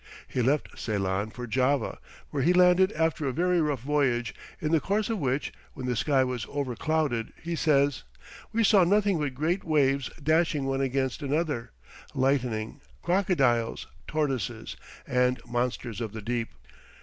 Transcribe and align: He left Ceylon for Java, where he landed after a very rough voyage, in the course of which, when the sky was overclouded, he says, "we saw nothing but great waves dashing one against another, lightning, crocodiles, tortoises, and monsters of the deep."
He 0.27 0.41
left 0.41 0.79
Ceylon 0.79 1.29
for 1.29 1.45
Java, 1.45 1.99
where 2.31 2.41
he 2.41 2.53
landed 2.53 2.91
after 2.93 3.27
a 3.27 3.31
very 3.31 3.61
rough 3.61 3.81
voyage, 3.81 4.33
in 4.59 4.71
the 4.71 4.79
course 4.79 5.11
of 5.11 5.19
which, 5.19 5.53
when 5.75 5.85
the 5.85 5.95
sky 5.95 6.23
was 6.23 6.47
overclouded, 6.47 7.31
he 7.43 7.55
says, 7.55 8.01
"we 8.51 8.63
saw 8.63 8.83
nothing 8.83 9.19
but 9.19 9.35
great 9.35 9.63
waves 9.63 10.09
dashing 10.23 10.65
one 10.65 10.81
against 10.81 11.21
another, 11.21 11.69
lightning, 12.15 12.81
crocodiles, 13.03 13.85
tortoises, 14.07 14.75
and 15.05 15.39
monsters 15.45 16.01
of 16.01 16.13
the 16.13 16.21
deep." 16.23 16.49